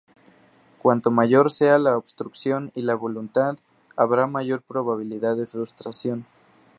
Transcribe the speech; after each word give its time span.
Cuanto 0.81 1.11
mayor 1.11 1.51
sea 1.51 1.77
la 1.77 1.95
obstrucción 1.95 2.71
y 2.73 2.81
la 2.81 2.95
voluntad 2.95 3.59
habrá 3.95 4.25
mayor 4.25 4.63
probabilidad 4.63 5.35
de 5.37 5.45
frustración. 5.45 6.25